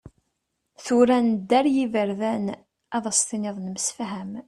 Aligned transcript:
Tura, 0.83 1.17
nedda 1.27 1.55
ar 1.59 1.65
yiberdan, 1.75 2.45
Ad 2.95 3.03
as-tiniḍ 3.11 3.57
nemsefham. 3.59 4.31